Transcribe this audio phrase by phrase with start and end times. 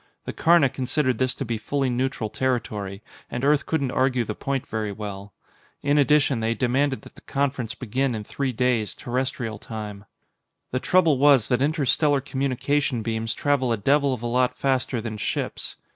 [0.25, 4.65] The Karna considered this to be fully neutral territory, and Earth couldn't argue the point
[4.65, 5.31] very well.
[5.83, 10.05] In addition, they demanded that the conference begin in three days, Terrestrial time.
[10.71, 15.17] The trouble was that interstellar communication beams travel a devil of a lot faster than
[15.17, 15.75] ships.